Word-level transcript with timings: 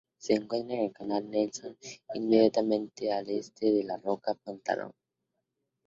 Se 0.17 0.33
encuentra 0.33 0.75
en 0.77 0.85
el 0.85 0.91
canal 0.93 1.29
Nelson 1.29 1.77
inmediatamente 2.15 3.11
al 3.13 3.29
este 3.29 3.71
de 3.71 3.83
la 3.83 3.97
roca 3.97 4.33
Pantalón. 4.33 4.93